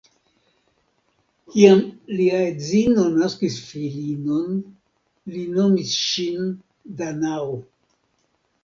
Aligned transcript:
Kiam 1.55 1.83
lia 2.21 2.39
edzino 2.47 3.05
naskis 3.19 3.59
filinon, 3.67 4.59
li 5.37 5.45
nomis 5.61 5.95
ŝin 6.09 6.51
Danao. 7.05 7.55